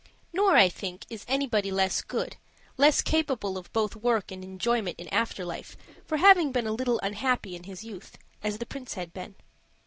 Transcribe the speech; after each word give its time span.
Nor, 0.33 0.57
I 0.57 0.67
think, 0.67 1.05
is 1.11 1.23
anybody 1.27 1.69
less 1.69 2.01
good, 2.01 2.37
less 2.75 3.03
capable 3.03 3.55
of 3.55 3.71
both 3.71 3.95
work 3.95 4.31
and 4.31 4.43
enjoyment 4.43 4.97
in 4.99 5.07
after 5.09 5.45
life, 5.45 5.77
for 6.07 6.17
having 6.17 6.51
been 6.51 6.65
a 6.65 6.71
little 6.73 6.99
unhappy 7.03 7.55
in 7.55 7.65
his 7.65 7.83
youth, 7.83 8.17
as 8.41 8.57
the 8.57 8.65
prince 8.65 8.95
had 8.95 9.13
been. 9.13 9.35